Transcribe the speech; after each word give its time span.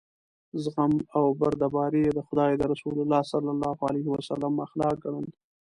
زغم 0.63 0.93
او 1.17 1.25
بردباري 1.39 1.99
یې 2.05 2.11
د 2.17 2.19
خدای 2.27 2.51
د 2.57 2.61
رسول 2.71 2.95
صلی 3.31 3.49
الله 3.55 3.75
علیه 3.89 4.07
وسلم 4.13 4.53
اخلاق 4.67 4.95
ګڼل. 5.03 5.25